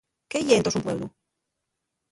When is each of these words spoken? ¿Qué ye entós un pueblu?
¿Qué 0.31 0.37
ye 0.47 0.55
entós 0.57 0.75
un 0.77 0.85
pueblu? 0.85 1.07